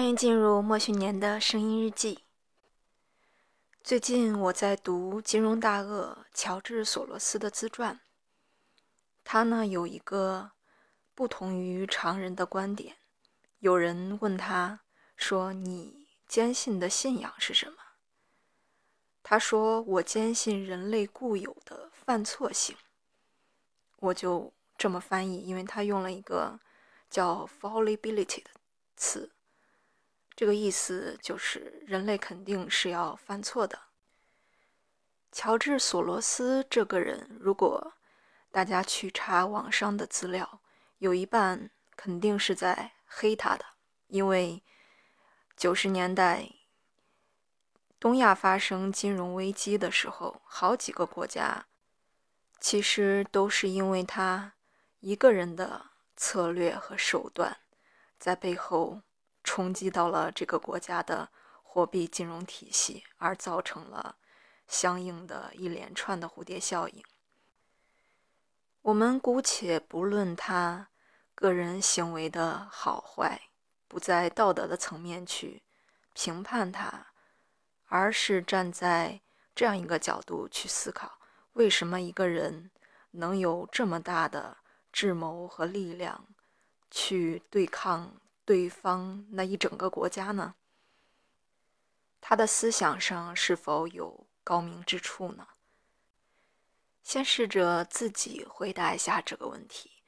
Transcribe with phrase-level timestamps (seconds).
[0.00, 2.24] 欢迎进入莫旭年的声音日记。
[3.84, 8.00] 最近我在读金融大鳄乔治·索罗斯的自传，
[9.24, 10.52] 他呢有一个
[11.14, 12.96] 不同于常人的观点。
[13.58, 14.80] 有人问他
[15.16, 17.76] 说：“你坚信的信仰是什么？”
[19.22, 22.74] 他说：“我坚信人类固有的犯错性。”
[24.00, 26.58] 我就这么翻译，因为他用了一个
[27.10, 28.50] 叫 “fallibility” 的
[28.96, 29.30] 词。
[30.40, 33.78] 这个意思就是人类肯定是要犯错的。
[35.30, 37.92] 乔治·索罗斯这个人，如果
[38.50, 40.62] 大家去查网上的资料，
[40.96, 43.66] 有一半肯定是在黑他的，
[44.06, 44.62] 因为
[45.58, 46.50] 九十年代
[47.98, 51.66] 东亚发生金融危机的时候，好几个国家
[52.58, 54.54] 其实都是因为他
[55.00, 57.58] 一个人的策略和手段
[58.18, 59.02] 在背后。
[59.52, 61.28] 冲击到了这个国家的
[61.64, 64.14] 货币金融体系，而造成了
[64.68, 67.02] 相应的一连串的蝴蝶效应。
[68.82, 70.86] 我们姑且不论他
[71.34, 73.50] 个人行为的好坏，
[73.88, 75.64] 不在道德的层面去
[76.14, 77.08] 评判他，
[77.88, 79.20] 而是站在
[79.52, 81.18] 这样一个角度去思考：
[81.54, 82.70] 为什么一个人
[83.10, 84.58] 能有这么大的
[84.92, 86.24] 智谋和力量
[86.88, 88.14] 去对抗？
[88.44, 90.54] 对方那一整个国家呢？
[92.20, 95.48] 他的思想上是否有高明之处呢？
[97.02, 100.02] 先试着自己回答一下这个问题。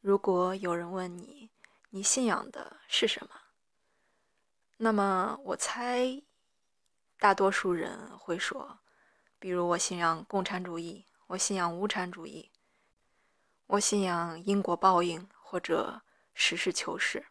[0.00, 1.50] 如果有人问你，
[1.90, 3.30] 你信仰的是什么？
[4.76, 6.22] 那么我猜，
[7.18, 8.78] 大多数人会说，
[9.38, 12.52] 比如我信仰共产主义，我信仰无产主义，
[13.66, 17.26] 我信仰因果报应或者实事求是。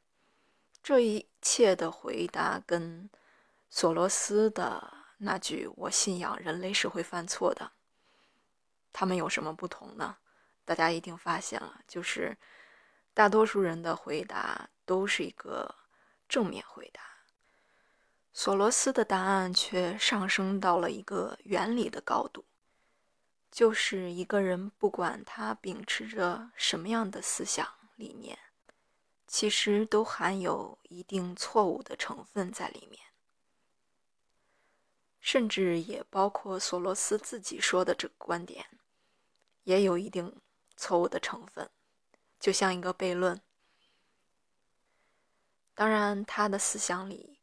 [0.86, 3.10] 这一切的回答跟
[3.72, 7.72] 索罗斯的那句“我信仰人类是会犯错的”，
[8.94, 10.18] 他们有什么不同呢？
[10.64, 12.38] 大家一定发现了，就是
[13.16, 15.74] 大多数人的回答都是一个
[16.30, 17.02] 正面回答，
[18.32, 22.46] 索罗斯的答案却上升到了一个原理的高度，
[23.50, 28.38] 就是一个人不管他秉持着什么样的思想理念。
[29.28, 33.02] 其实都含有一定错误的成分在里面，
[35.20, 38.66] 甚至也包括索罗斯自己说的这个观点，
[39.64, 40.40] 也有一定
[40.78, 41.70] 错误的成分，
[42.40, 43.42] 就像一个悖论。
[45.74, 47.40] 当然，他的思想里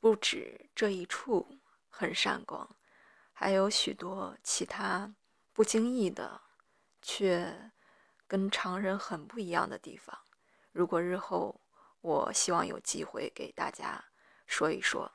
[0.00, 1.58] 不止这一处
[1.90, 2.76] 很闪光，
[3.32, 5.14] 还有许多其他
[5.52, 6.40] 不经意的，
[7.02, 7.70] 却
[8.26, 10.23] 跟常人很不一样的地方。
[10.74, 11.60] 如果日后
[12.00, 14.04] 我希望有机会给大家
[14.44, 15.12] 说一说，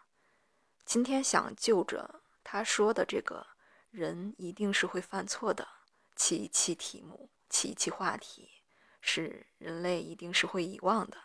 [0.85, 3.45] 今天想就着他说的这个
[3.91, 5.67] 人一定是会犯错的，
[6.15, 8.49] 起一期题目，起一期话题，
[9.01, 11.17] 是人类一定是会遗忘的。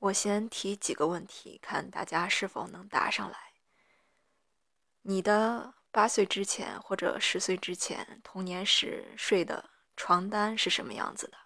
[0.00, 3.52] 我先提几个问题，看大家是否能答上来。
[5.02, 11.38] 你的八岁之前或者十岁之前童年时睡的床单是什么样子的？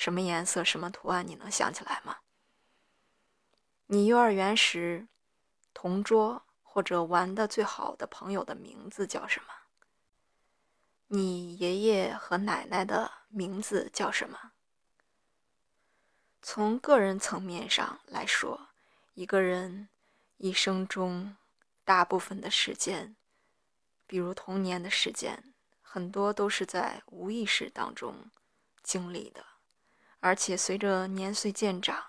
[0.00, 2.20] 什么颜色、什么图案，你能想起来吗？
[3.88, 5.06] 你幼儿园时
[5.74, 9.48] 同桌或者玩的最好的朋友的名字叫什么？
[11.08, 14.52] 你爷爷和奶奶的名字叫什么？
[16.40, 18.68] 从个人层面上来说，
[19.12, 19.90] 一个人
[20.38, 21.36] 一生中
[21.84, 23.14] 大部分的时间，
[24.06, 25.52] 比如童年的时间，
[25.82, 28.30] 很多都是在无意识当中
[28.82, 29.44] 经历的。
[30.20, 32.04] 而且随着年岁渐长，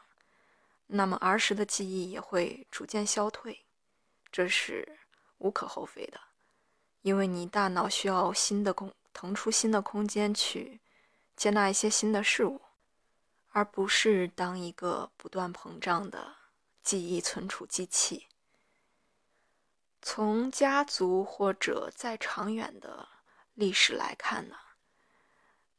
[0.88, 3.66] 那么儿时的记忆也会逐渐消退，
[4.30, 5.00] 这是
[5.38, 6.20] 无可厚非的，
[7.02, 10.82] 因为你大脑需要新的空腾出新的空间去
[11.38, 12.60] 接纳一些新的事物，
[13.52, 16.36] 而不是当一个不断膨胀的
[16.84, 18.28] 记忆存储机器。
[20.02, 23.08] 从家族或者再长远的
[23.54, 24.58] 历史来看呢，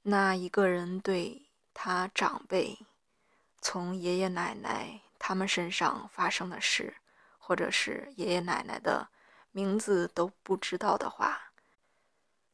[0.00, 1.48] 那一个人对。
[1.74, 2.78] 他长辈
[3.60, 6.96] 从爷爷奶奶他们身上发生的事，
[7.38, 9.08] 或者是爷爷奶奶的
[9.50, 11.52] 名字都不知道的话，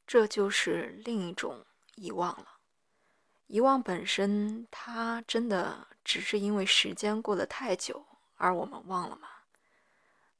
[0.06, 2.58] 这就是另一种遗忘了。
[3.46, 8.04] 遗忘本身，它真的只是因为时间过得太久
[8.36, 9.28] 而我们忘了吗？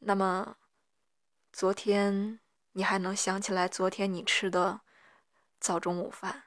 [0.00, 0.56] 那么，
[1.50, 2.38] 昨天
[2.72, 4.80] 你还能想起来昨天你吃的
[5.58, 6.44] 早中午饭？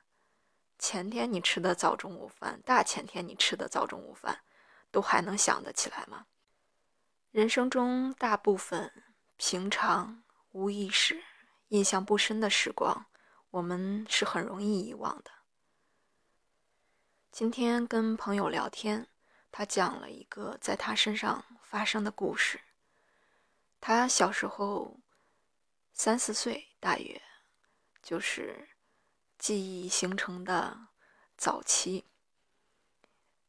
[0.81, 4.41] 前天你吃的早中午饭，大前天你吃的早中午饭，
[4.89, 6.25] 都还能想得起来吗？
[7.29, 8.91] 人生中大部分
[9.37, 10.23] 平常
[10.53, 11.23] 无意识、
[11.67, 13.05] 印象不深的时光，
[13.51, 15.29] 我们是很容易遗忘的。
[17.31, 19.07] 今天跟朋友聊天，
[19.51, 22.59] 他讲了一个在他身上发生的故事。
[23.79, 24.99] 他小时候
[25.93, 27.21] 三四岁，大约
[28.01, 28.67] 就是
[29.41, 30.87] 记忆形成的
[31.35, 32.05] 早期。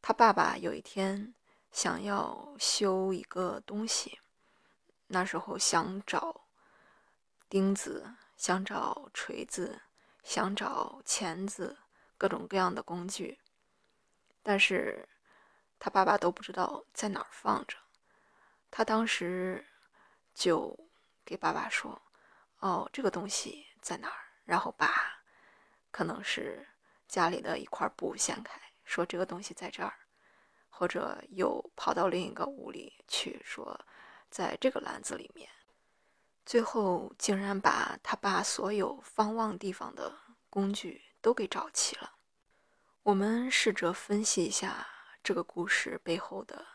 [0.00, 1.34] 他爸爸有一天。
[1.70, 4.20] 想要修一个东西，
[5.06, 6.42] 那时候想找
[7.48, 9.80] 钉子，想找锤子，
[10.22, 11.78] 想找钳子，
[12.18, 13.40] 各种各样的工具，
[14.42, 15.08] 但是
[15.78, 17.78] 他爸爸都不知道在哪儿放着。
[18.70, 19.66] 他当时
[20.34, 20.78] 就
[21.24, 22.02] 给爸爸说
[22.60, 25.21] ：“哦，这个东西在哪儿？”然后把
[25.92, 26.66] 可能是
[27.06, 29.94] 家里的一块布掀开，说：“这个东西在这儿。”
[30.74, 33.78] 或者又跑到另一个屋里去说，
[34.30, 35.48] 在这个篮子里面，
[36.44, 40.12] 最后竟然把他爸所有方望地方的
[40.50, 42.14] 工具都给找齐了。
[43.04, 44.84] 我们试着分析一下
[45.22, 46.66] 这个故事背后的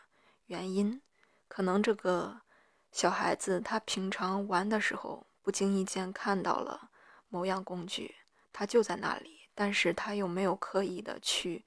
[0.46, 1.02] 原因，
[1.48, 2.40] 可能这个
[2.92, 6.90] 小孩子他平常玩的时候不经意间看到了
[7.28, 8.14] 某样工具，
[8.52, 11.64] 他就在那里，但是他又没有刻意的去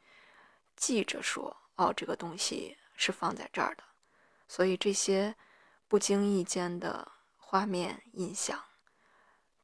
[0.75, 1.57] 记着说。
[1.77, 3.83] 哦，这个东西是放在这儿的，
[4.47, 5.35] 所以这些
[5.87, 8.63] 不经意间的画面印象，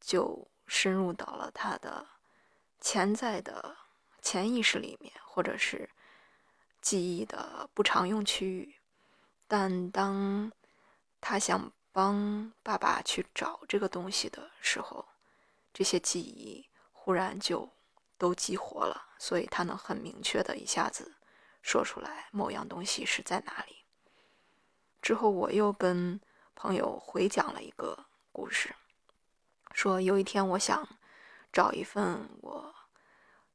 [0.01, 2.07] 就深入到了他的
[2.79, 3.77] 潜在的
[4.21, 5.87] 潜意识里面，或者是
[6.81, 8.75] 记忆的不常用区域。
[9.47, 10.51] 但当
[11.21, 15.05] 他想帮爸爸去找这个东西的时候，
[15.71, 16.67] 这些记忆
[17.07, 17.71] 忽然就
[18.18, 21.15] 都激活了，所以他能很明确的一下子。
[21.62, 23.86] 说出来某样东西是在哪里？
[25.01, 26.19] 之后我又跟
[26.54, 27.98] 朋友回讲了一个
[28.33, 28.75] 故事，
[29.71, 30.86] 说有一天我想
[31.54, 32.75] 找一份我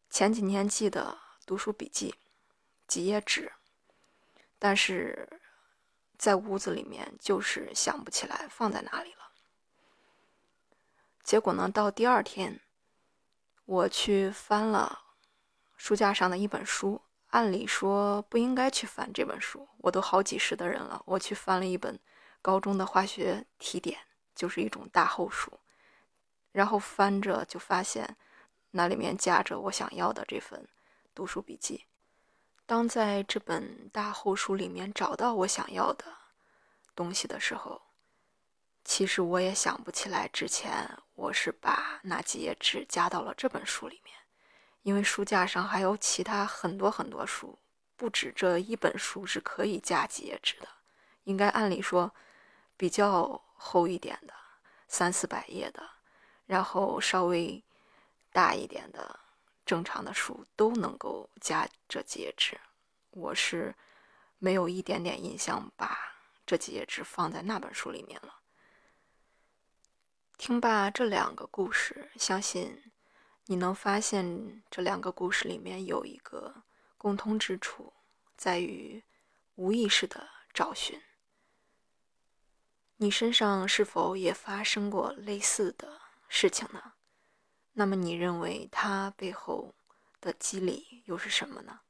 [0.08, 2.14] 前几年记的读书笔记，
[2.88, 3.52] 几页纸，
[4.58, 5.28] 但是
[6.16, 9.31] 在屋子里面就是想不起来放在哪里了。
[11.22, 12.58] 结果呢，到第二天
[13.64, 15.00] 我去翻了
[15.76, 17.00] 书架上的一本书。
[17.28, 21.98] 按理说不应该去翻这本书，我都好几十的人了，我去翻了一本
[22.42, 23.98] 高中的化学题典，
[24.34, 25.50] 就是一种大厚书，
[26.52, 28.18] 然后翻着就发现
[28.72, 30.68] 那里面夹着我想要的这份
[31.14, 31.86] 读书笔记。
[32.66, 36.04] 当在这本大厚书里面找到我想要的
[36.94, 37.80] 东西的时候，
[38.84, 40.86] 其实我也想不起来之前
[41.22, 44.12] 我是把哪几页纸夹到了这本书里面。
[44.82, 47.56] 因为书架上还有其他很多很多书，
[47.94, 50.66] 不止这一本书是可以夹几页纸的，
[51.22, 52.12] 应该按理说
[52.76, 54.34] 比较厚一点的
[54.88, 55.88] 三四百页的，
[56.46, 57.62] 然后稍微
[58.32, 59.20] 大一点的
[59.64, 62.58] 正常的书都能够夹这几页纸。
[63.10, 63.72] 我是
[64.40, 65.96] 没有一点点印象把
[66.44, 68.41] 这几页纸放在那本书里面了。
[70.44, 72.82] 听罢这两个故事，相信。
[73.46, 76.64] 你能发现这两个故事里面有一个
[76.98, 77.92] 共通之处，
[78.36, 79.04] 在于
[79.54, 81.00] 无意识的找寻。
[82.96, 86.94] 你身上是否也发生过类似的事情呢？
[87.74, 89.72] 那么你认为它背后
[90.20, 91.82] 的机理又是什么呢？